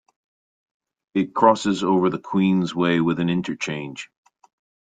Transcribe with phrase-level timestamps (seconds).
[1.13, 4.09] It crosses over the Queensway with an interchange.